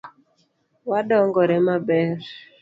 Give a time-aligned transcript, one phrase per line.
[0.91, 2.09] Wadongore maber.